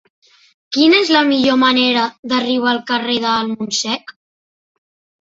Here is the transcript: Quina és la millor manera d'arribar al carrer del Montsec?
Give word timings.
Quina 0.77 1.01
és 1.01 1.11
la 1.17 1.21
millor 1.27 1.59
manera 1.65 2.07
d'arribar 2.33 2.75
al 2.75 2.83
carrer 2.91 3.21
del 3.29 3.55
Montsec? 3.55 4.19